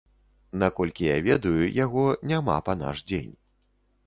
[0.61, 3.31] Наколькі я ведаю, яго няма па наш дзень.